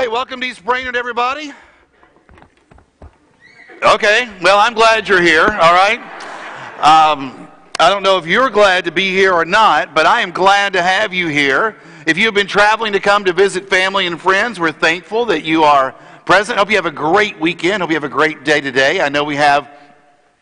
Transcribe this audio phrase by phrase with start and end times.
[0.00, 1.52] Hey, welcome to East Brainerd, everybody.
[3.82, 5.98] Okay, well, I'm glad you're here, all right?
[6.78, 7.46] Um,
[7.78, 10.72] I don't know if you're glad to be here or not, but I am glad
[10.72, 11.76] to have you here.
[12.06, 15.64] If you've been traveling to come to visit family and friends, we're thankful that you
[15.64, 15.92] are
[16.24, 16.58] present.
[16.58, 17.82] Hope you have a great weekend.
[17.82, 19.02] Hope you have a great day today.
[19.02, 19.70] I know we have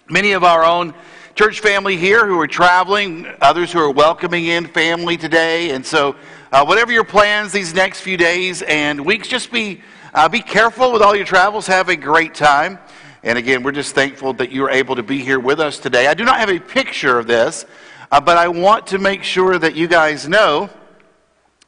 [0.09, 0.95] many of our own
[1.39, 5.71] church family here who are traveling, others who are welcoming in family today.
[5.71, 6.17] And so,
[6.51, 9.81] uh, whatever your plans these next few days and weeks, just be,
[10.15, 11.69] uh, be careful with all your travels.
[11.69, 12.81] Have a great time.
[13.23, 16.09] And again, we're just thankful that you are able to be here with us today.
[16.09, 17.67] I do not have a picture of this,
[18.11, 20.69] uh, but I want to make sure that you guys know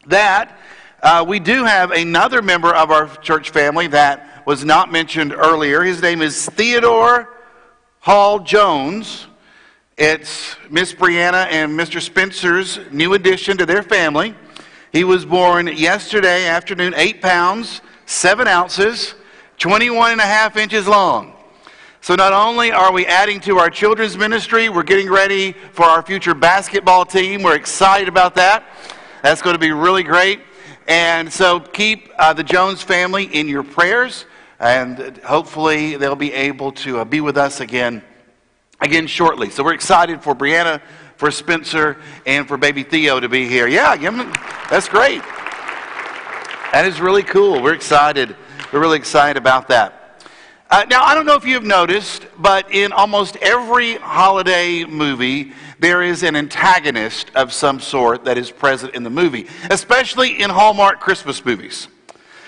[0.07, 0.59] that
[1.01, 5.85] uh, we do have another member of our church family that was not mentioned earlier.
[5.85, 7.29] His name is Theodore
[8.01, 9.29] Hall Jones.
[10.03, 12.01] It's Miss Brianna and Mr.
[12.01, 14.35] Spencer's new addition to their family.
[14.93, 19.15] He was born yesterday afternoon, 8 pounds, 7 ounces,
[19.59, 21.35] 21 and a half inches long.
[22.01, 26.01] So not only are we adding to our children's ministry, we're getting ready for our
[26.01, 27.43] future basketball team.
[27.43, 28.65] We're excited about that.
[29.23, 30.41] That's going to be really great.
[30.89, 34.24] And so keep uh, the Jones family in your prayers,
[34.61, 38.02] and hopefully they'll be able to uh, be with us again
[38.81, 39.51] again shortly.
[39.51, 40.81] So we're excited for Brianna,
[41.17, 43.67] for Spencer, and for baby Theo to be here.
[43.67, 43.97] Yeah,
[44.71, 45.23] that's great.
[46.73, 47.63] That is really cool.
[47.63, 48.37] We're excited.
[48.73, 50.25] We're really excited about that.
[50.71, 56.01] Uh, now, I don't know if you've noticed, but in almost every holiday movie, there
[56.01, 61.01] is an antagonist of some sort that is present in the movie, especially in Hallmark
[61.01, 61.89] Christmas movies.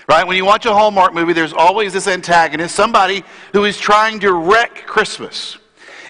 [0.09, 0.25] Right?
[0.25, 4.33] When you watch a Hallmark movie, there's always this antagonist, somebody who is trying to
[4.33, 5.59] wreck Christmas.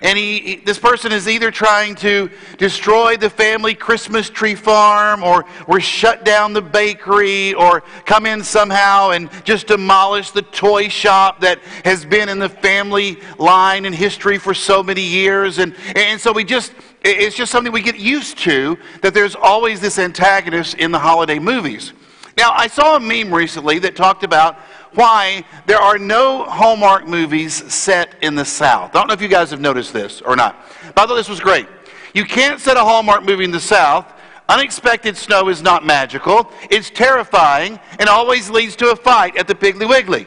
[0.03, 5.23] And he, he, this person is either trying to destroy the family Christmas tree farm
[5.23, 10.89] or, or shut down the bakery or come in somehow and just demolish the toy
[10.89, 15.59] shop that has been in the family line and history for so many years.
[15.59, 16.73] And, and so we just,
[17.03, 21.39] it's just something we get used to that there's always this antagonist in the holiday
[21.39, 21.93] movies.
[22.37, 24.57] Now, I saw a meme recently that talked about
[24.95, 28.91] why there are no Hallmark movies set in the South.
[28.91, 30.57] I don't know if you guys have noticed this or not.
[30.95, 31.67] But I thought this was great.
[32.15, 34.13] You can't set a Hallmark movie in the South.
[34.49, 36.51] Unexpected snow is not magical.
[36.71, 40.27] It's terrifying and always leads to a fight at the Piggly Wiggly,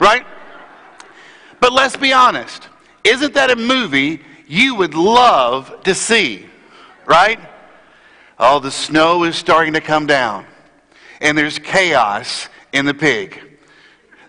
[0.00, 0.26] right?
[1.60, 2.68] But let's be honest.
[3.04, 6.46] Isn't that a movie you would love to see,
[7.06, 7.38] right?
[8.38, 10.46] Oh, the snow is starting to come down,
[11.20, 13.40] and there's chaos in the pig.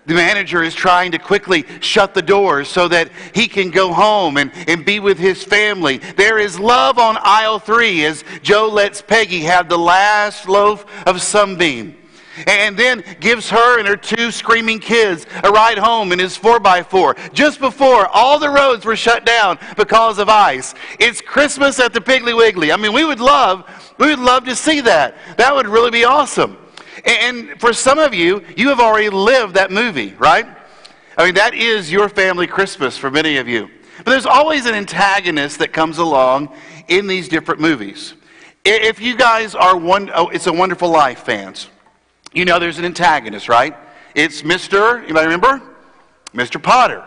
[0.07, 4.38] The manager is trying to quickly shut the doors so that he can go home
[4.38, 6.00] and, and be with his family.
[6.00, 11.22] There is love on aisle three as Joe lets Peggy have the last loaf of
[11.22, 11.97] sunbeam
[12.47, 17.34] and then gives her and her two screaming kids a ride home in his 4x4
[17.34, 20.73] just before all the roads were shut down because of ice.
[21.00, 22.72] It's Christmas at the Piggly Wiggly.
[22.72, 25.16] I mean, we would love we would love to see that.
[25.38, 26.58] That would really be awesome.
[27.06, 30.46] And for some of you, you have already lived that movie, right?
[31.18, 33.70] I mean, that is your family Christmas for many of you.
[33.98, 36.56] But there's always an antagonist that comes along
[36.88, 38.14] in these different movies.
[38.64, 41.70] If you guys are one, oh, It's a Wonderful Life fans,
[42.34, 43.76] you know there's an antagonist, right?
[44.16, 45.04] It's Mr.
[45.04, 45.62] Anybody remember?
[46.34, 46.62] Mr.
[46.62, 47.04] Potter.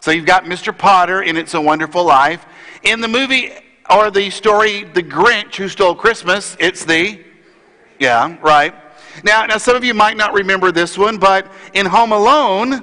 [0.00, 0.76] So you've got Mr.
[0.76, 2.44] Potter in It's a Wonderful Life.
[2.82, 3.52] In the movie
[3.88, 7.20] or the story, The Grinch Who Stole Christmas, it's the,
[7.98, 8.74] yeah, right.
[9.22, 12.82] Now, now, some of you might not remember this one, but in Home Alone,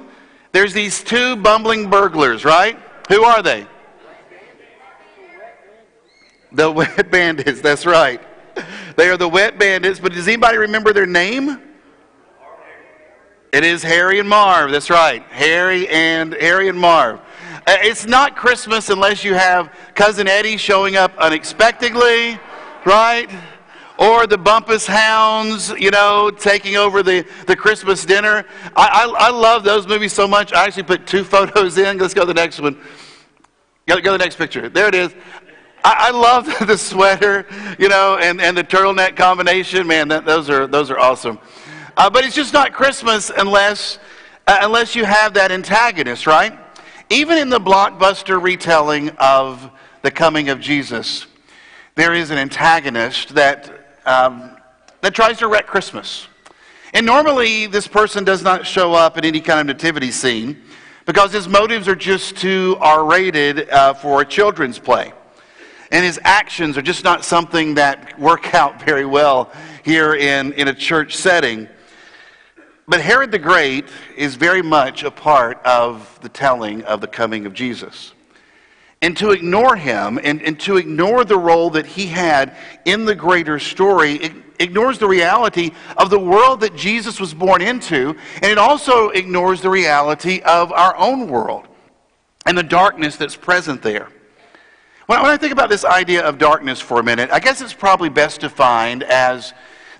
[0.52, 2.78] there's these two bumbling burglars, right?
[3.08, 3.66] Who are they?
[6.52, 8.20] The wet bandits, that's right.
[8.96, 11.60] They are the wet bandits, but does anybody remember their name?
[13.52, 15.22] It is Harry and Marv, that's right.
[15.30, 17.20] Harry and Harry and Marv.
[17.66, 22.38] Uh, it's not Christmas unless you have cousin Eddie showing up unexpectedly,
[22.84, 23.30] right?
[23.98, 28.44] Or the Bumpus Hounds, you know, taking over the, the Christmas dinner.
[28.76, 30.52] I, I, I love those movies so much.
[30.52, 31.98] I actually put two photos in.
[31.98, 32.80] Let's go to the next one.
[33.86, 34.68] Go, go to the next picture.
[34.68, 35.12] There it is.
[35.82, 37.46] I, I love the sweater,
[37.78, 39.86] you know, and, and the turtleneck combination.
[39.86, 41.38] Man, that, those, are, those are awesome.
[41.96, 43.98] Uh, but it's just not Christmas unless,
[44.46, 46.56] uh, unless you have that antagonist, right?
[47.10, 49.70] Even in the blockbuster retelling of
[50.02, 51.26] the coming of Jesus,
[51.96, 53.77] there is an antagonist that
[54.08, 54.56] um,
[55.02, 56.26] that tries to wreck Christmas.
[56.94, 60.62] And normally, this person does not show up in any kind of nativity scene
[61.04, 65.12] because his motives are just too R rated uh, for a children's play.
[65.90, 69.52] And his actions are just not something that work out very well
[69.84, 71.68] here in, in a church setting.
[72.86, 73.84] But Herod the Great
[74.16, 78.14] is very much a part of the telling of the coming of Jesus.
[79.00, 83.14] And to ignore him and, and to ignore the role that he had in the
[83.14, 88.58] greater story ignores the reality of the world that Jesus was born into, and it
[88.58, 91.68] also ignores the reality of our own world
[92.46, 94.08] and the darkness that's present there.
[95.06, 98.10] When I think about this idea of darkness for a minute, I guess it's probably
[98.10, 99.54] best defined as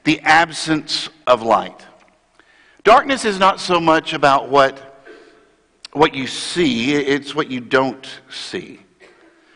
[0.04, 1.86] the absence of light.
[2.84, 5.00] Darkness is not so much about what,
[5.92, 8.80] what you see, it's what you don't see.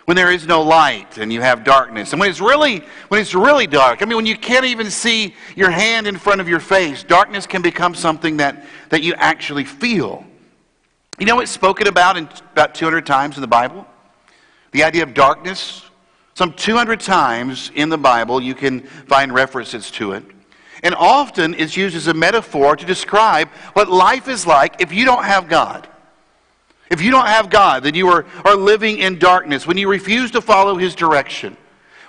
[0.05, 2.13] When there is no light and you have darkness.
[2.13, 5.35] And when it's really when it's really dark, I mean when you can't even see
[5.55, 9.65] your hand in front of your face, darkness can become something that, that you actually
[9.65, 10.25] feel.
[11.19, 13.87] You know it's spoken about in about 200 times in the Bible?
[14.73, 15.85] The idea of darkness,
[16.35, 20.25] some 200 times in the Bible, you can find references to it.
[20.83, 25.05] And often it's used as a metaphor to describe what life is like if you
[25.05, 25.89] don't have God.
[26.93, 30.31] If you don't have God, then you are, are living in darkness, when you refuse
[30.33, 31.57] to follow His direction,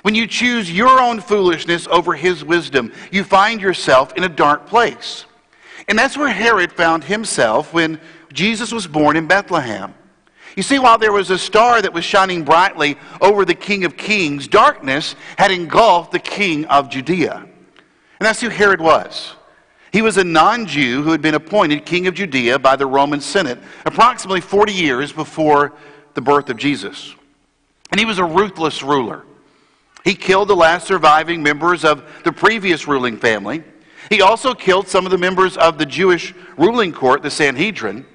[0.02, 4.68] when you choose your own foolishness over His wisdom, you find yourself in a dark
[4.68, 5.24] place.
[5.88, 8.00] And that's where Herod found himself when
[8.34, 9.94] Jesus was born in Bethlehem.
[10.56, 13.98] You see, while there was a star that was shining brightly over the King of
[13.98, 17.36] Kings, darkness had engulfed the King of Judea.
[17.36, 19.36] And that's who Herod was.
[19.94, 23.22] He was a non Jew who had been appointed King of Judea by the Roman
[23.22, 25.72] Senate approximately 40 years before
[26.16, 27.14] the birth of Jesus.
[27.92, 29.24] And he was a ruthless ruler.
[30.04, 33.64] He killed the last surviving members of the previous ruling family.
[34.10, 38.06] He also killed some of the members of the Jewish ruling court, the Sanhedrin.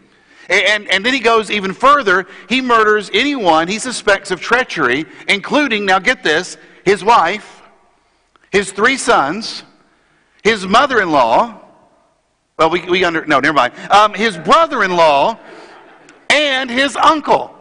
[0.49, 2.27] And, and then he goes even further.
[2.49, 7.63] He murders anyone he suspects of treachery, including, now get this, his wife,
[8.51, 9.63] his three sons,
[10.43, 11.61] his mother in law.
[12.59, 13.75] Well, we, we under, no, never mind.
[13.91, 15.39] Um, his brother in law
[16.29, 17.55] and his uncle.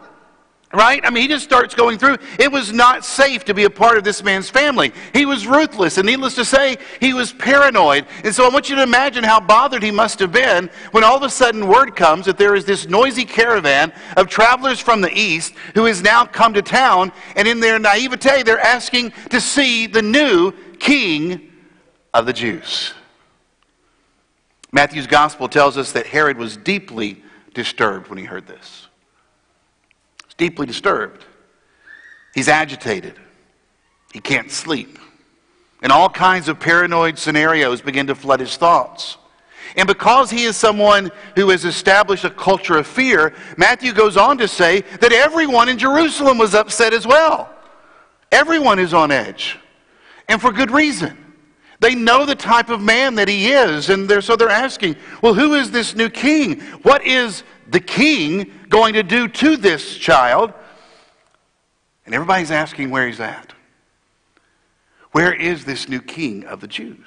[0.70, 1.00] Right?
[1.02, 2.18] I mean, he just starts going through.
[2.38, 4.92] It was not safe to be a part of this man's family.
[5.14, 8.06] He was ruthless, and needless to say, he was paranoid.
[8.22, 11.16] And so I want you to imagine how bothered he must have been when all
[11.16, 15.10] of a sudden word comes that there is this noisy caravan of travelers from the
[15.16, 19.86] east who has now come to town, and in their naivete, they're asking to see
[19.86, 21.50] the new king
[22.12, 22.92] of the Jews.
[24.72, 27.22] Matthew's gospel tells us that Herod was deeply
[27.54, 28.88] disturbed when he heard this
[30.26, 31.24] He's deeply disturbed.
[32.34, 33.18] He's agitated.
[34.12, 34.98] He can't sleep.
[35.82, 39.16] And all kinds of paranoid scenarios begin to flood his thoughts.
[39.76, 44.38] And because he is someone who has established a culture of fear, Matthew goes on
[44.38, 47.50] to say that everyone in Jerusalem was upset as well.
[48.32, 49.58] Everyone is on edge.
[50.28, 51.27] And for good reason.
[51.80, 55.34] They know the type of man that he is, and they're, so they're asking, well,
[55.34, 56.60] who is this new king?
[56.82, 60.52] What is the king going to do to this child?
[62.04, 63.52] And everybody's asking where he's at.
[65.12, 67.06] Where is this new king of the Jews?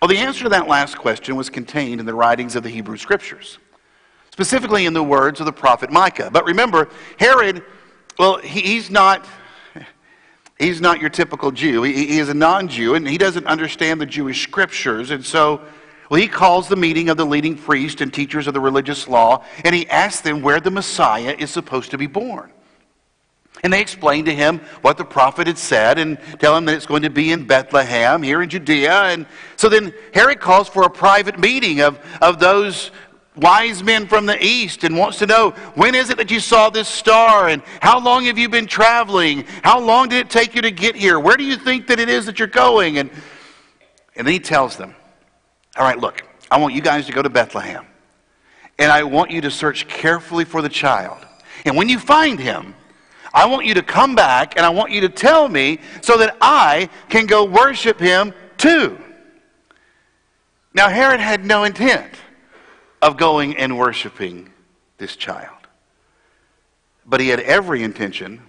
[0.00, 2.96] Well, the answer to that last question was contained in the writings of the Hebrew
[2.96, 3.58] Scriptures,
[4.30, 6.30] specifically in the words of the prophet Micah.
[6.32, 6.88] But remember,
[7.18, 7.62] Herod,
[8.18, 9.26] well, he's not.
[10.58, 11.82] He's not your typical Jew.
[11.82, 15.10] He, he is a non Jew, and he doesn't understand the Jewish scriptures.
[15.10, 15.60] And so
[16.08, 19.44] well, he calls the meeting of the leading priests and teachers of the religious law,
[19.64, 22.52] and he asks them where the Messiah is supposed to be born.
[23.64, 26.86] And they explain to him what the prophet had said and tell him that it's
[26.86, 29.04] going to be in Bethlehem, here in Judea.
[29.04, 32.90] And so then Herod calls for a private meeting of, of those
[33.36, 36.70] wise men from the east and wants to know when is it that you saw
[36.70, 39.44] this star and how long have you been traveling?
[39.62, 41.20] How long did it take you to get here?
[41.20, 42.98] Where do you think that it is that you're going?
[42.98, 43.10] And,
[44.16, 44.94] and then he tells them,
[45.76, 47.86] all right, look, I want you guys to go to Bethlehem.
[48.78, 51.18] And I want you to search carefully for the child.
[51.64, 52.74] And when you find him,
[53.32, 56.36] I want you to come back and I want you to tell me so that
[56.40, 58.98] I can go worship him too.
[60.72, 62.12] Now, Herod had no intent
[63.02, 64.52] of going and worshiping
[64.98, 65.56] this child,
[67.04, 68.42] but he had every intention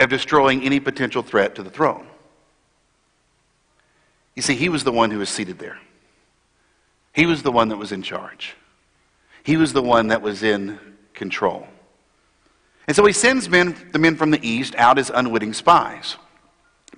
[0.00, 2.06] of destroying any potential threat to the throne.
[4.34, 5.78] You see, he was the one who was seated there.
[7.12, 8.56] He was the one that was in charge.
[9.44, 10.78] He was the one that was in
[11.12, 11.68] control.
[12.86, 16.16] And so he sends men, the men from the east out as unwitting spies.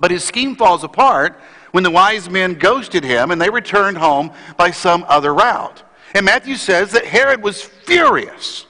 [0.01, 1.39] But his scheme falls apart
[1.73, 5.83] when the wise men ghosted him and they returned home by some other route.
[6.17, 8.65] And Matthew says that Herod was furious.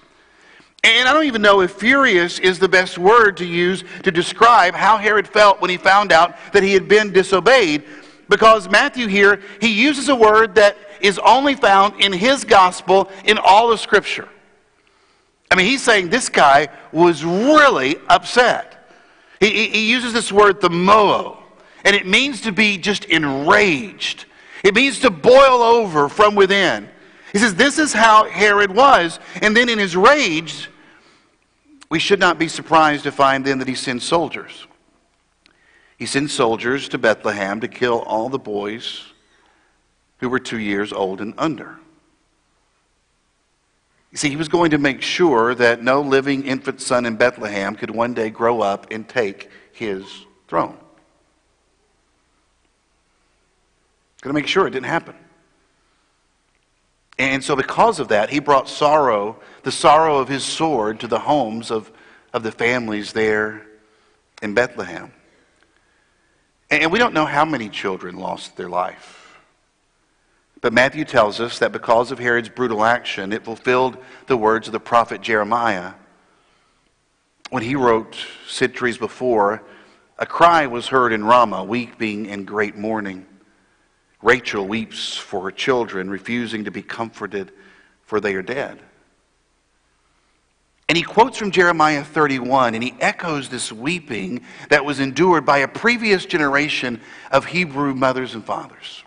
[0.83, 4.75] And I don't even know if furious is the best word to use to describe
[4.75, 7.85] how Herod felt when he found out that he had been disobeyed
[8.29, 13.39] because Matthew here, he uses a word that is only found in his gospel in
[13.39, 14.29] all of Scripture.
[15.49, 18.91] I mean, he's saying this guy was really upset.
[19.39, 21.37] He, he, he uses this word, thamoo,
[21.85, 24.25] and it means to be just enraged.
[24.65, 26.89] It means to boil over from within.
[27.33, 29.19] He says, This is how Herod was.
[29.43, 30.69] And then in his rage,
[31.89, 34.67] we should not be surprised to find then that he sends soldiers.
[35.99, 39.05] He sends soldiers to Bethlehem to kill all the boys
[40.19, 41.79] who were two years old and under.
[44.13, 47.75] You see, he was going to make sure that no living infant son in Bethlehem
[47.77, 50.05] could one day grow up and take his
[50.49, 50.77] throne.
[54.23, 55.15] Going to make sure it didn't happen.
[57.19, 61.19] And so, because of that, he brought sorrow, the sorrow of his sword, to the
[61.19, 61.91] homes of,
[62.33, 63.67] of the families there
[64.43, 65.13] in Bethlehem.
[66.71, 69.39] And we don't know how many children lost their life.
[70.61, 73.97] But Matthew tells us that because of Herod's brutal action, it fulfilled
[74.27, 75.93] the words of the prophet Jeremiah
[77.51, 78.17] when he wrote
[78.49, 79.63] centuries before,
[80.19, 83.27] a cry was heard in Ramah, weeping and great mourning.
[84.23, 87.53] Rachel weeps for her children, refusing to be comforted,
[88.03, 88.81] for they are dead.
[90.89, 95.59] And he quotes from Jeremiah 31, and he echoes this weeping that was endured by
[95.59, 97.01] a previous generation
[97.33, 99.03] of Hebrew mothers and fathers.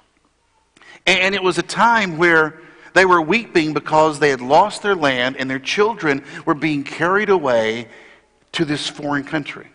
[1.08, 2.60] And it was a time where
[2.94, 7.30] they were weeping because they had lost their land and their children were being carried
[7.30, 7.88] away
[8.52, 9.68] to this foreign country.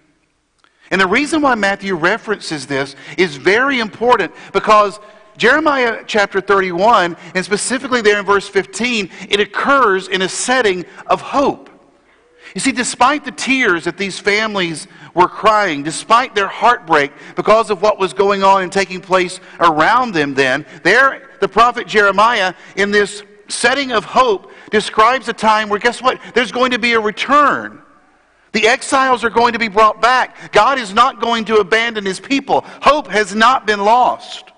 [0.90, 5.00] And the reason why Matthew references this is very important because
[5.36, 11.20] Jeremiah chapter 31, and specifically there in verse 15, it occurs in a setting of
[11.20, 11.70] hope.
[12.54, 17.82] You see, despite the tears that these families were crying, despite their heartbreak because of
[17.82, 22.92] what was going on and taking place around them then, there, the prophet Jeremiah, in
[22.92, 26.20] this setting of hope, describes a time where, guess what?
[26.34, 27.82] There's going to be a return.
[28.52, 30.52] The exiles are going to be brought back.
[30.52, 32.60] God is not going to abandon his people.
[32.82, 34.52] Hope has not been lost.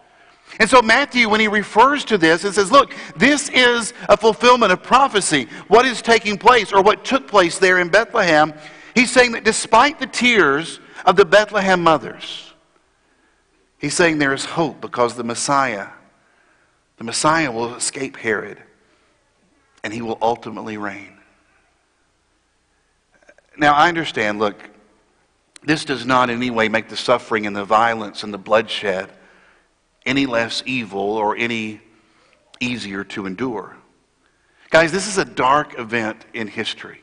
[0.59, 4.73] And so, Matthew, when he refers to this and says, Look, this is a fulfillment
[4.73, 8.55] of prophecy, what is taking place or what took place there in Bethlehem,
[8.95, 12.55] he's saying that despite the tears of the Bethlehem mothers,
[13.79, 15.89] he's saying there is hope because the Messiah,
[16.97, 18.63] the Messiah will escape Herod
[19.85, 21.13] and he will ultimately reign.
[23.59, 24.57] Now, I understand, look,
[25.65, 29.11] this does not in any way make the suffering and the violence and the bloodshed
[30.07, 31.81] any less evil or any
[32.61, 33.77] easier to endure.
[34.71, 37.01] Guys, this is a dark event in history.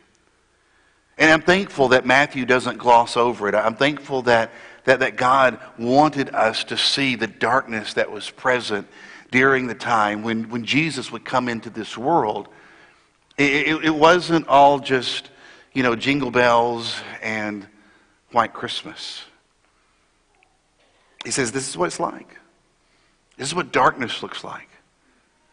[1.17, 3.55] And I'm thankful that Matthew doesn't gloss over it.
[3.55, 4.51] I'm thankful that,
[4.85, 8.87] that, that God wanted us to see the darkness that was present
[9.31, 12.49] during the time when, when Jesus would come into this world.
[13.37, 15.29] It, it, it wasn't all just,
[15.73, 17.67] you know, jingle bells and
[18.31, 19.23] white Christmas.
[21.23, 22.37] He says, This is what it's like.
[23.37, 24.69] This is what darkness looks like.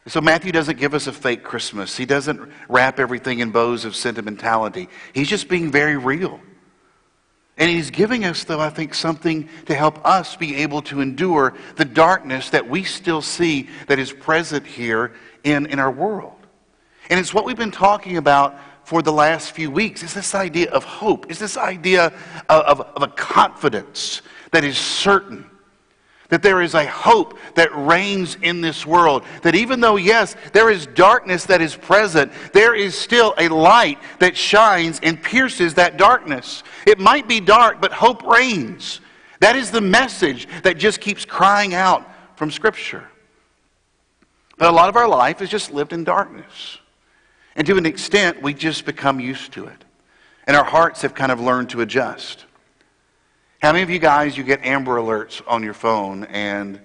[0.07, 1.97] So Matthew doesn't give us a fake Christmas.
[1.97, 4.89] He doesn't wrap everything in bows of sentimentality.
[5.15, 6.41] He's just being very real.
[7.59, 11.55] And he's giving us, though, I think, something to help us be able to endure
[11.77, 15.13] the darkness that we still see that is present here
[15.45, 16.37] in, in our world.
[17.11, 20.03] And it's what we've been talking about for the last few weeks.
[20.03, 21.31] It's this idea of hope.
[21.31, 22.07] It's this idea
[22.49, 24.23] of, of, of a confidence
[24.53, 25.45] that is certain
[26.31, 29.25] that there is a hope that reigns in this world.
[29.43, 33.99] That even though, yes, there is darkness that is present, there is still a light
[34.21, 36.63] that shines and pierces that darkness.
[36.87, 39.01] It might be dark, but hope reigns.
[39.41, 42.07] That is the message that just keeps crying out
[42.37, 43.07] from Scripture.
[44.57, 46.79] But a lot of our life is just lived in darkness.
[47.57, 49.85] And to an extent, we just become used to it.
[50.47, 52.45] And our hearts have kind of learned to adjust.
[53.61, 56.81] How many of you guys, you get Amber Alerts on your phone, and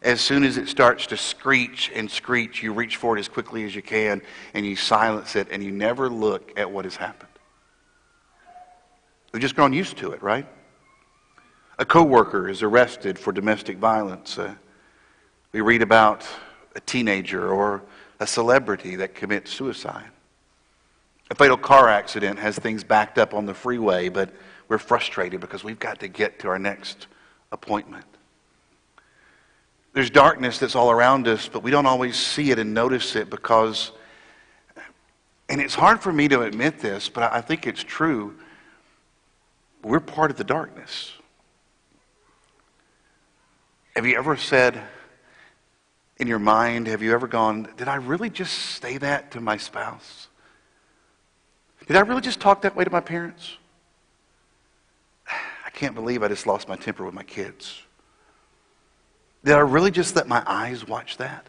[0.00, 3.64] as soon as it starts to screech and screech, you reach for it as quickly
[3.64, 4.22] as you can,
[4.54, 7.32] and you silence it, and you never look at what has happened?
[9.32, 10.46] We've just grown used to it, right?
[11.80, 14.38] A coworker is arrested for domestic violence.
[14.38, 14.54] Uh,
[15.50, 16.24] we read about
[16.76, 17.82] a teenager or
[18.20, 20.10] a celebrity that commits suicide.
[21.32, 24.32] A fatal car accident has things backed up on the freeway, but
[24.70, 27.08] we're frustrated because we've got to get to our next
[27.50, 28.04] appointment.
[29.92, 33.28] There's darkness that's all around us, but we don't always see it and notice it
[33.28, 33.90] because,
[35.48, 38.36] and it's hard for me to admit this, but I think it's true.
[39.82, 41.14] We're part of the darkness.
[43.96, 44.80] Have you ever said,
[46.18, 49.56] in your mind, have you ever gone, did I really just say that to my
[49.56, 50.28] spouse?
[51.88, 53.56] Did I really just talk that way to my parents?
[55.80, 57.80] Can't believe I just lost my temper with my kids.
[59.42, 61.48] Did I really just let my eyes watch that?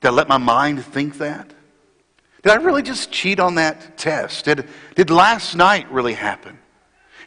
[0.00, 1.54] Did I let my mind think that?
[2.42, 4.46] Did I really just cheat on that test?
[4.46, 6.58] Did, did last night really happen?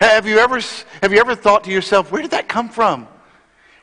[0.02, 0.60] Have you, ever,
[1.02, 3.08] have you ever thought to yourself, where did that come from?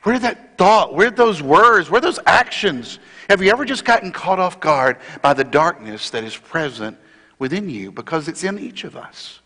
[0.02, 2.98] Where did that thought, where did those words, where those actions?
[3.30, 6.98] Have you ever just gotten caught off guard by the darkness that is present
[7.38, 7.90] within you?
[7.90, 9.40] Because it's in each of us.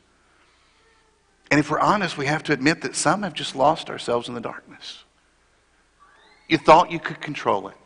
[1.50, 4.34] And if we're honest, we have to admit that some have just lost ourselves in
[4.34, 5.04] the darkness.
[6.48, 7.76] You thought you could control it.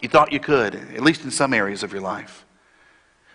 [0.00, 2.44] You thought you could, at least in some areas of your life.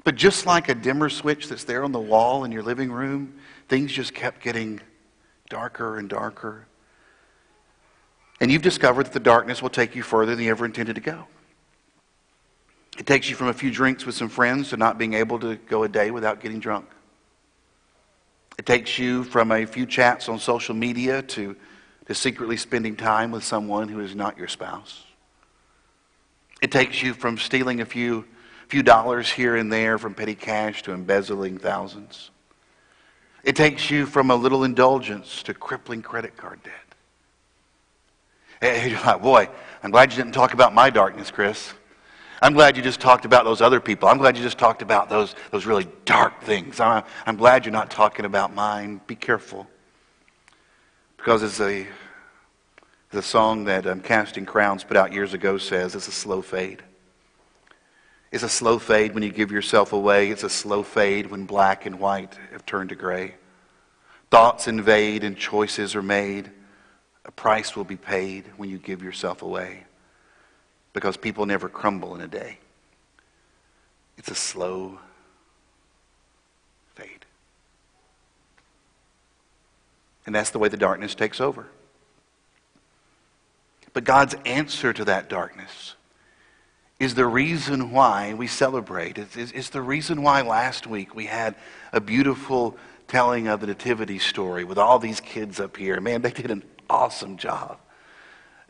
[0.04, 3.36] But just like a dimmer switch that's there on the wall in your living room,
[3.68, 4.82] things just kept getting
[5.50, 6.66] darker and darker.
[8.40, 11.02] And you've discovered that the darkness will take you further than you ever intended to
[11.02, 11.28] go.
[12.98, 15.56] It takes you from a few drinks with some friends to not being able to
[15.56, 16.88] go a day without getting drunk.
[18.62, 21.56] It takes you from a few chats on social media to,
[22.06, 25.04] to secretly spending time with someone who is not your spouse.
[26.62, 28.24] It takes you from stealing a few,
[28.68, 32.30] few dollars here and there from petty cash to embezzling thousands.
[33.44, 36.74] It takes you from a little indulgence to crippling credit card debt.
[38.62, 39.50] And you're like, boy,
[39.82, 41.74] I'm glad you didn't talk about my darkness, Chris.
[42.44, 44.10] I'm glad you just talked about those other people.
[44.10, 46.80] I'm glad you just talked about those, those really dark things.
[46.80, 49.00] I'm, I'm glad you're not talking about mine.
[49.06, 49.68] Be careful.
[51.18, 51.88] Because as a
[53.12, 56.82] the song that um, Casting Crowns put out years ago says it's a slow fade.
[58.32, 60.32] It's a slow fade when you give yourself away.
[60.32, 63.36] It's a slow fade when black and white have turned to gray.
[64.32, 66.50] Thoughts invade and choices are made.
[67.26, 69.84] A price will be paid when you give yourself away
[70.94, 72.58] because people never crumble in a day.
[74.18, 75.00] It's a slow
[76.96, 77.26] fade.
[80.26, 81.68] And that's the way the darkness takes over.
[83.94, 85.96] But God's answer to that darkness
[87.00, 89.18] is the reason why we celebrate.
[89.18, 91.56] It's, it's, the reason why last week we had
[91.92, 96.00] a beautiful telling of the Nativity story with all these kids up here.
[96.00, 97.80] Man, they did an awesome job.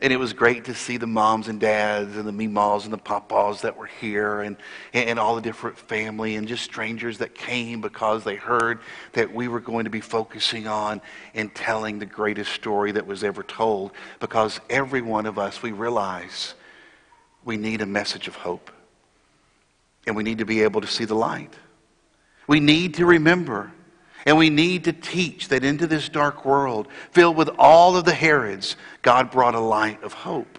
[0.02, 2.98] And it was great to see the moms and dads and the meemaws and the
[2.98, 4.56] papas that were here and,
[4.92, 8.80] and all the different family and just strangers that came because they heard
[9.12, 11.00] that we were going to be focusing on
[11.34, 13.92] and telling the greatest story that was ever told.
[14.18, 16.54] Because every one of us, we realize
[17.44, 18.72] we need a message of hope.
[20.04, 21.54] And we need to be able to see the light.
[22.48, 23.70] We need to remember
[24.26, 28.14] and we need to teach that into this dark world, filled with all of the
[28.14, 30.58] Herods, God brought a light of hope.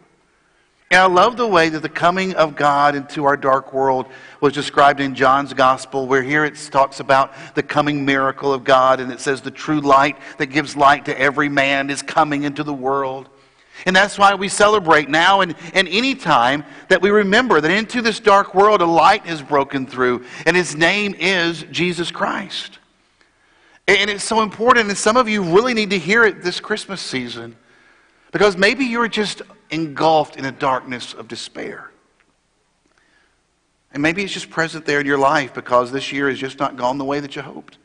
[0.92, 4.06] And I love the way that the coming of God into our dark world
[4.42, 9.00] was described in John's gospel, where here it talks about the coming miracle of God,
[9.00, 12.64] and it says the true light that gives light to every man is coming into
[12.64, 13.28] the world.
[13.88, 18.04] And that's why we celebrate now and, and any time that we remember that into
[18.04, 22.78] this dark world a light is broken through, and his name is Jesus Christ.
[23.88, 27.02] And it's so important, and some of you really need to hear it this Christmas
[27.02, 27.56] season
[28.32, 29.42] because maybe you're just
[29.72, 31.92] engulfed in a darkness of despair.
[33.92, 36.78] And maybe it's just present there in your life because this year has just not
[36.78, 37.78] gone the way that you hoped.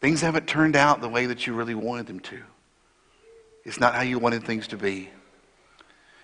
[0.00, 2.42] Things haven't turned out the way that you really wanted them to.
[3.64, 5.08] It's not how you wanted things to be.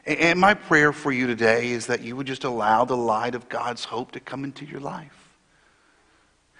[0.04, 3.48] And my prayer for you today is that you would just allow the light of
[3.48, 5.17] God's hope to come into your life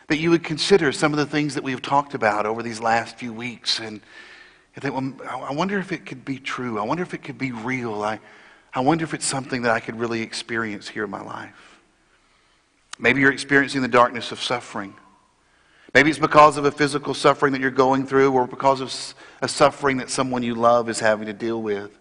[0.08, 3.16] that you would consider some of the things that we've talked about over these last
[3.16, 3.78] few weeks.
[3.78, 4.00] And,
[4.76, 6.78] think, well, I wonder if it could be true.
[6.78, 8.02] I wonder if it could be real.
[8.02, 8.20] I,
[8.72, 11.80] I wonder if it's something that I could really experience here in my life.
[12.98, 14.94] Maybe you're experiencing the darkness of suffering.
[15.94, 19.48] Maybe it's because of a physical suffering that you're going through or because of a
[19.48, 21.98] suffering that someone you love is having to deal with.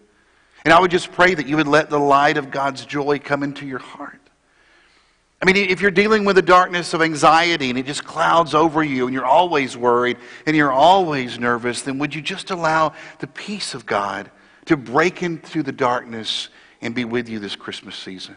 [0.65, 3.43] And I would just pray that you would let the light of God's joy come
[3.43, 4.19] into your heart.
[5.41, 8.83] I mean, if you're dealing with the darkness of anxiety and it just clouds over
[8.83, 13.27] you and you're always worried and you're always nervous, then would you just allow the
[13.27, 14.31] peace of God
[14.65, 16.49] to break into the darkness
[16.81, 18.35] and be with you this Christmas season?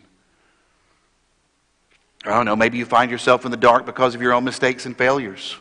[2.24, 4.84] I don't know, maybe you find yourself in the dark because of your own mistakes
[4.84, 5.56] and failures.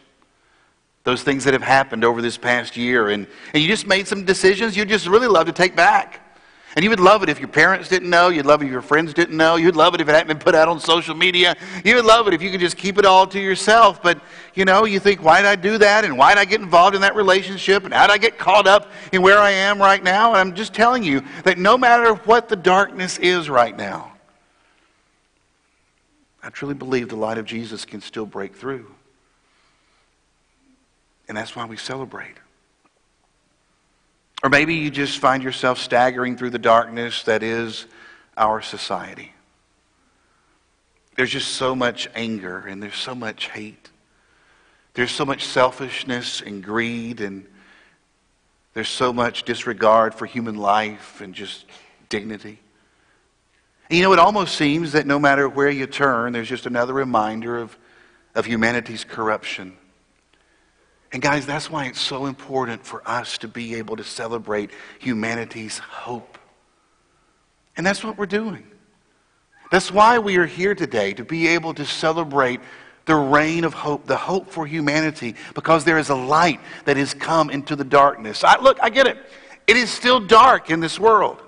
[1.06, 4.26] Those things that have happened over this past year, and, and you just made some
[4.26, 6.29] decisions you just really love to take back.
[6.76, 8.30] And you would love it if your parents didn't know.
[8.30, 9.56] You'd love it if your friends didn't know.
[9.56, 11.56] You'd love it if it hadn't been put out on social media.
[11.84, 14.04] You would love it if you could just keep it all to yourself.
[14.04, 14.22] But,
[14.54, 16.06] you know, you think, why did I do that?
[16.06, 17.86] And why did I get involved in that relationship?
[17.86, 20.30] And how did I get caught up in where I am right now?
[20.30, 24.14] And I'm just telling you that no matter what the darkness is right now,
[26.44, 28.90] I truly believe the light of Jesus can still break through.
[31.28, 32.36] And that's why we celebrate.
[34.42, 37.86] Or maybe you just find yourself staggering through the darkness that is
[38.38, 39.34] our society.
[41.16, 43.90] There's just so much anger and there's so much hate.
[44.94, 47.46] There's so much selfishness and greed and
[48.74, 51.66] there's so much disregard for human life and just
[52.08, 52.60] dignity.
[53.90, 56.94] And you know, it almost seems that no matter where you turn, there's just another
[56.94, 57.78] reminder of,
[58.36, 59.76] of humanity's corruption
[61.12, 64.70] and guys, that's why it's so important for us to be able to celebrate
[65.00, 66.38] humanity's hope.
[67.76, 68.64] And that's what we're doing.
[69.72, 72.60] That's why we are here today, to be able to celebrate
[73.06, 77.14] the reign of hope, the hope for humanity, because there is a light that has
[77.14, 78.44] come into the darkness.
[78.44, 79.18] I, look, I get it.
[79.66, 81.42] It is still dark in this world.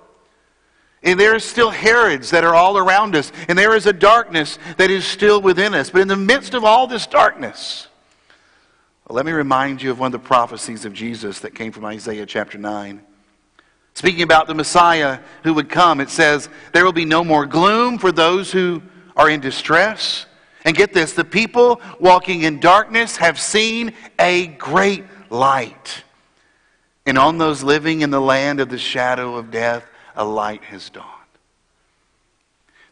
[1.03, 3.31] And there are still Herods that are all around us.
[3.47, 5.89] And there is a darkness that is still within us.
[5.89, 7.87] But in the midst of all this darkness,
[9.11, 12.25] let me remind you of one of the prophecies of Jesus that came from Isaiah
[12.25, 13.01] chapter 9.
[13.93, 17.97] Speaking about the Messiah who would come, it says, There will be no more gloom
[17.97, 18.81] for those who
[19.17, 20.25] are in distress.
[20.63, 26.03] And get this the people walking in darkness have seen a great light.
[27.05, 30.89] And on those living in the land of the shadow of death, a light has
[30.89, 31.07] dawned.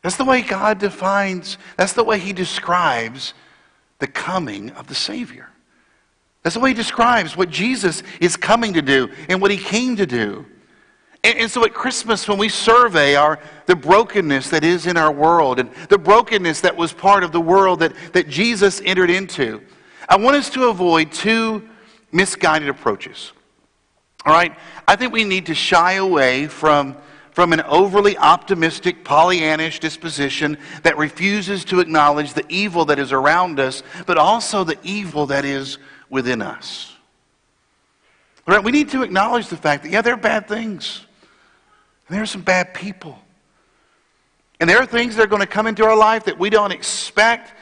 [0.01, 3.33] That's the way God defines, that's the way He describes
[3.99, 5.48] the coming of the Savior.
[6.43, 9.95] That's the way he describes what Jesus is coming to do and what he came
[9.97, 10.45] to do.
[11.23, 15.11] And, and, so at Christmas, when we survey our, the brokenness that is in our
[15.11, 19.61] world and the brokenness that was part of the world that, that Jesus entered into,
[20.07, 21.67] I want us to avoid two
[22.11, 23.33] misguided approaches.
[24.25, 24.55] All right?
[24.87, 26.95] I think we need to shy away from,
[27.31, 33.59] from an overly optimistic, Pollyannish disposition that refuses to acknowledge the evil that is around
[33.59, 35.77] us, but also the evil that is
[36.09, 36.93] within us.
[38.45, 38.63] Right?
[38.63, 41.05] We need to acknowledge the fact that, yeah, there are bad things.
[42.07, 43.19] And there are some bad people.
[44.59, 46.71] And there are things that are going to come into our life that we don't
[46.71, 47.53] expect.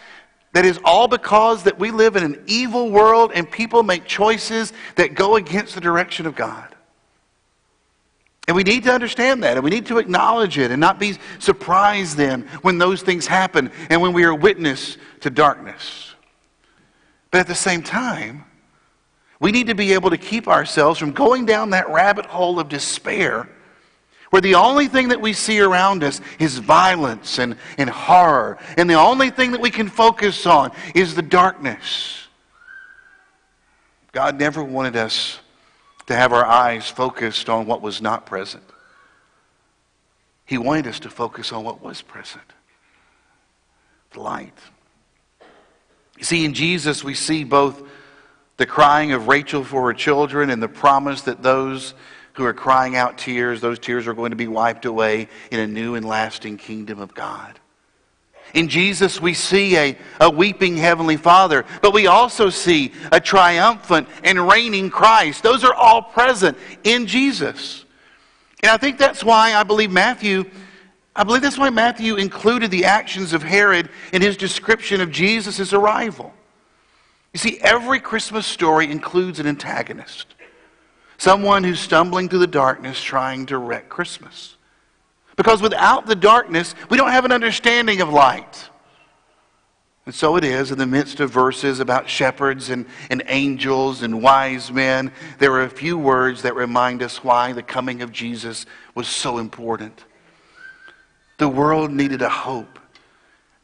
[0.53, 4.71] That is all because that we live in an evil world and people make choices
[4.95, 6.73] that go against the direction of God.
[8.47, 11.17] And we need to understand that, and we need to acknowledge it and not be
[11.37, 16.15] surprised then when those things happen and when we are witness to darkness.
[17.31, 18.45] But at the same time,
[19.39, 22.69] we need to be able to keep ourselves from going down that rabbit hole of
[22.69, 23.49] despair
[24.29, 28.89] where the only thing that we see around us is violence and, and horror, and
[28.89, 32.27] the only thing that we can focus on is the darkness.
[34.11, 35.39] God never wanted us
[36.07, 38.63] to have our eyes focused on what was not present.
[40.45, 42.43] He wanted us to focus on what was present
[44.11, 44.57] the light.
[46.17, 47.83] You see, in Jesus, we see both
[48.57, 51.93] the crying of Rachel for her children and the promise that those
[52.33, 55.67] who are crying out tears, those tears are going to be wiped away in a
[55.67, 57.59] new and lasting kingdom of God.
[58.53, 64.07] In Jesus, we see a, a weeping Heavenly Father, but we also see a triumphant
[64.23, 65.43] and reigning Christ.
[65.43, 67.85] Those are all present in Jesus.
[68.63, 70.45] And I think that's why I believe Matthew
[71.17, 75.73] I believe that's why Matthew included the actions of Herod in his description of Jesus'
[75.73, 76.31] arrival.
[77.33, 80.35] You see, every Christmas story includes an antagonist,
[81.17, 84.57] someone who's stumbling through the darkness trying to wreck Christmas.
[85.35, 88.69] Because without the darkness, we don't have an understanding of light.
[90.05, 94.21] And so it is in the midst of verses about shepherds and, and angels and
[94.21, 95.11] wise men.
[95.39, 99.39] There are a few words that remind us why the coming of Jesus was so
[99.39, 100.05] important.
[101.37, 102.79] The world needed a hope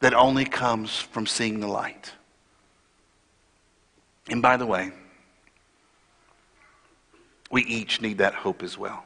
[0.00, 2.12] that only comes from seeing the light.
[4.28, 4.92] And by the way,
[7.50, 9.04] we each need that hope as well.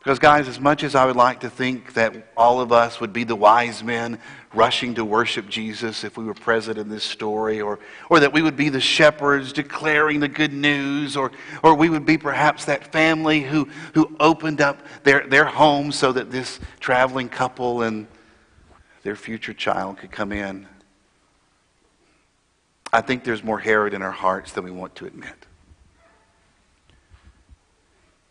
[0.00, 3.12] Because, guys, as much as I would like to think that all of us would
[3.12, 4.18] be the wise men
[4.54, 8.40] rushing to worship Jesus if we were present in this story, or, or that we
[8.40, 11.30] would be the shepherds declaring the good news, or,
[11.62, 16.12] or we would be perhaps that family who, who opened up their, their home so
[16.12, 18.06] that this traveling couple and
[19.02, 20.66] their future child could come in.
[22.90, 25.46] I think there's more Herod in our hearts than we want to admit.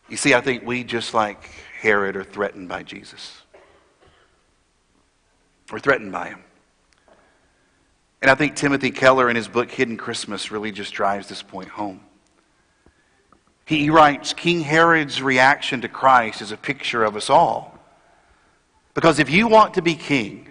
[0.09, 1.43] You see, I think we, just like
[1.79, 3.41] Herod, are threatened by Jesus.
[5.71, 6.43] We're threatened by him.
[8.21, 11.69] And I think Timothy Keller in his book Hidden Christmas really just drives this point
[11.69, 12.01] home.
[13.65, 17.77] He writes King Herod's reaction to Christ is a picture of us all.
[18.95, 20.49] Because if you want to be king,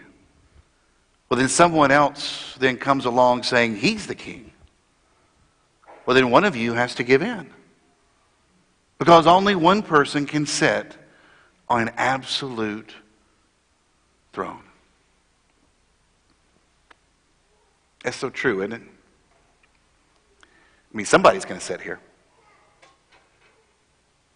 [1.28, 4.52] well, then someone else then comes along saying he's the king.
[6.06, 7.50] Well, then one of you has to give in.
[8.98, 10.96] Because only one person can sit
[11.68, 12.92] on an absolute
[14.32, 14.62] throne.
[18.02, 18.82] That's so true, isn't it?
[20.42, 22.00] I mean, somebody's going to sit here.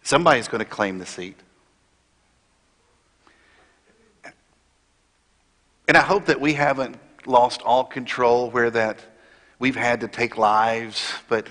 [0.02, 1.36] Somebody's going to claim the seat.
[5.88, 6.96] And I hope that we haven't
[7.26, 8.98] lost all control where that
[9.58, 11.46] we've had to take lives, but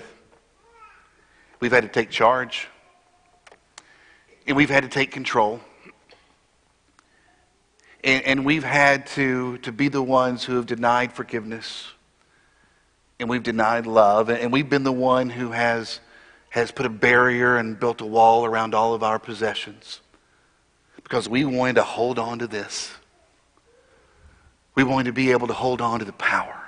[1.60, 2.68] we've had to take charge.
[4.46, 5.60] And we've had to take control.
[8.02, 11.88] And, and we've had to, to be the ones who have denied forgiveness.
[13.20, 14.28] And we've denied love.
[14.28, 16.00] And we've been the one who has,
[16.50, 20.00] has put a barrier and built a wall around all of our possessions.
[21.04, 22.92] Because we wanted to hold on to this.
[24.74, 26.58] We wanted to be able to hold on to the power.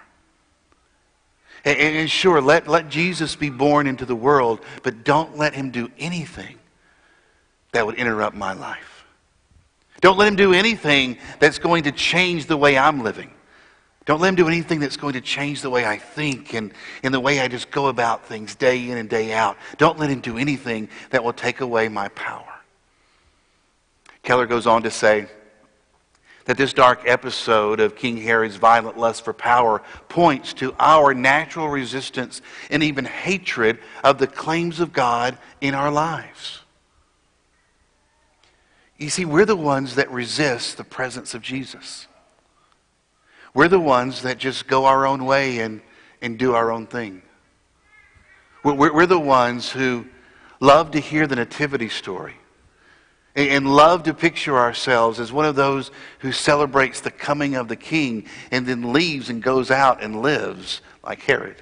[1.65, 5.71] And, and sure, let, let Jesus be born into the world, but don't let him
[5.71, 6.59] do anything
[7.75, 9.05] that would interrupt my life.
[10.01, 13.31] Don't let him do anything that's going to change the way I'm living.
[14.07, 17.13] Don't let him do anything that's going to change the way I think and, and
[17.13, 19.57] the way I just go about things day in and day out.
[19.79, 22.53] Don't let him do anything that will take away my power.
[24.23, 25.27] Keller goes on to say
[26.45, 31.69] that this dark episode of King Herod's violent lust for power points to our natural
[31.69, 36.61] resistance and even hatred of the claims of God in our lives.
[38.99, 42.07] You see, we're the ones that resist the presence of Jesus.
[43.53, 45.81] We're the ones that just go our own way and,
[46.23, 47.23] and do our own thing.
[48.63, 50.07] We're, we're the ones who
[50.61, 52.35] love to hear the nativity story
[53.35, 57.69] and, and love to picture ourselves as one of those who celebrates the coming of
[57.69, 61.61] the king and then leaves and goes out and lives like Herod,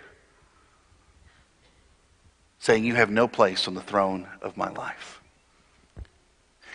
[2.59, 5.22] saying, You have no place on the throne of my life.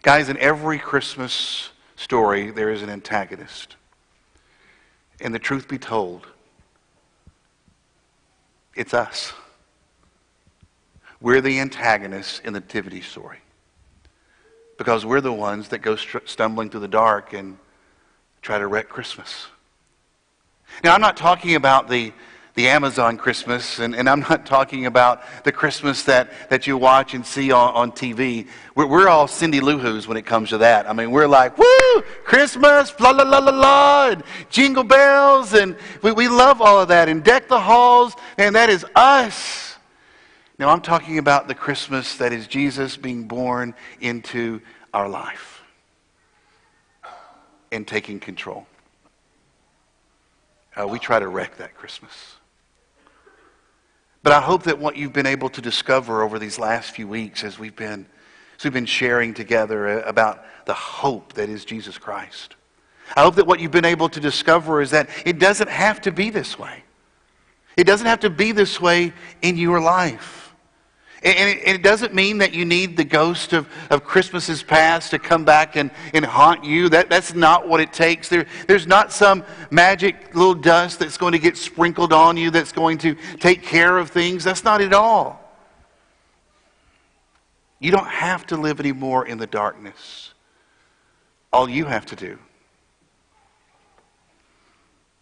[0.02, 3.76] Guys, in every Christmas story, there is an antagonist.
[5.20, 6.28] And the truth be told,
[8.76, 9.34] it's us.
[11.20, 13.40] We're the antagonists in the nativity story.
[14.78, 17.58] Because we're the ones that go stumbling through the dark and
[18.44, 19.48] try to wreck Christmas.
[20.84, 22.14] Now, I'm not talking about the
[22.58, 27.14] the Amazon Christmas, and, and I'm not talking about the Christmas that, that you watch
[27.14, 28.48] and see on, on TV.
[28.74, 30.90] We're, we're all Cindy Lou Who's when it comes to that.
[30.90, 35.76] I mean, we're like, woo, Christmas, la la la la la, and jingle bells, and
[36.02, 39.76] we, we love all of that, and deck the halls, and that is us.
[40.58, 44.62] Now, I'm talking about the Christmas that is Jesus being born into
[44.96, 45.62] our life
[47.72, 48.66] and taking control.
[50.76, 52.37] Uh, we try to wreck that Christmas.
[54.28, 57.46] But I hope that what you've been able to discover over these last few weeks
[57.46, 58.06] as we've been,
[58.58, 62.58] as we've been sharing together uh, about the hope that is Jesus Christ.
[63.16, 66.12] I hope that what you've been able to discover is that it doesn't have to
[66.12, 66.84] be this way.
[67.78, 70.47] It doesn't have to be this way in your life.
[71.24, 75.20] And it, it, doesn't mean that you need the ghost of, of Christmases past to
[75.20, 76.90] come back and, and haunt you.
[76.90, 78.30] That, that's not what it takes.
[78.30, 82.72] There, there's not some magic little dust that's going to get sprinkled on you that's
[82.72, 84.44] going to take care of things.
[84.44, 85.44] That's not at all.
[87.80, 90.34] You don't have to live anymore in the darkness.
[91.52, 92.38] All you have to do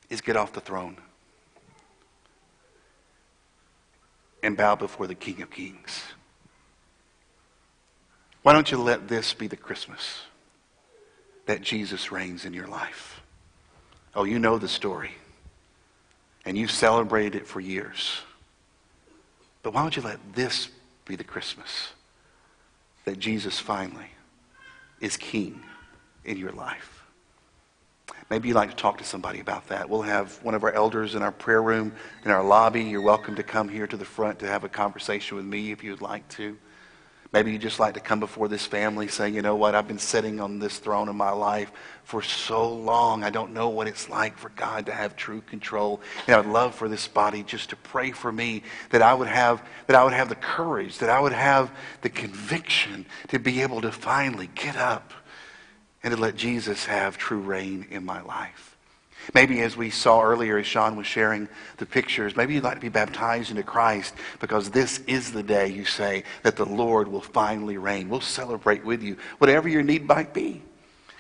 [0.10, 0.98] is get off the throne.
[4.46, 6.04] And bow before the King of Kings.
[8.44, 10.22] Why don't you let this be the Christmas
[11.48, 13.22] that Jesus reigns in your life?
[14.14, 15.12] Oh, you know the story,
[16.46, 18.22] and you've celebrated it for years.
[19.64, 20.70] But why don't you let this
[21.06, 21.90] be the Christmas
[23.06, 24.12] that Jesus finally
[25.02, 25.64] is King
[26.24, 26.95] in your life?
[28.30, 29.88] Maybe you'd like to talk to somebody about that.
[29.88, 32.82] We'll have one of our elders in our prayer room, in our lobby.
[32.84, 35.84] You're welcome to come here to the front to have a conversation with me if
[35.84, 36.58] you'd like to.
[37.32, 40.00] Maybe you just like to come before this family saying, you know what, I've been
[40.00, 41.72] sitting on this throne in my life
[42.04, 43.24] for so long.
[43.24, 46.02] I don't know what it's like for God to have true control.
[46.26, 49.28] And I would love for this body just to pray for me that I would
[49.28, 53.62] have that I would have the courage, that I would have the conviction to be
[53.62, 55.14] able to finally get up
[56.06, 58.78] and to let Jesus have true reign in my life.
[59.34, 62.80] Maybe as we saw earlier, as Sean was sharing the pictures, maybe you'd like to
[62.80, 67.22] be baptized into Christ because this is the day you say that the Lord will
[67.22, 68.08] finally reign.
[68.08, 70.62] We'll celebrate with you, whatever your need might be.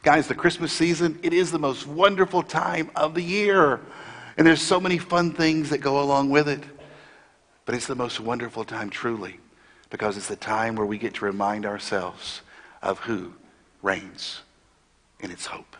[0.03, 3.79] Guys, the Christmas season, it is the most wonderful time of the year.
[4.37, 6.63] And there's so many fun things that go along with it.
[7.65, 9.39] But it's the most wonderful time, truly,
[9.89, 12.41] because it's the time where we get to remind ourselves
[12.83, 13.33] of who
[13.81, 14.41] reigns
[15.19, 15.75] in its hope.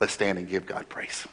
[0.00, 1.26] Let's stand and give God praise.